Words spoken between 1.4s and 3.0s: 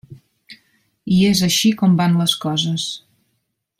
així com van les coses.